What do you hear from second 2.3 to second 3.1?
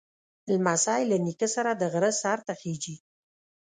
ته خېږي.